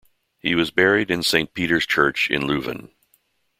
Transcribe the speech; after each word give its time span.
He 0.39 0.55
was 0.55 0.71
buried 0.71 1.11
in 1.11 1.21
Saint 1.21 1.53
Peter's 1.53 1.85
Church 1.85 2.31
in 2.31 2.47
Leuven. 2.47 2.89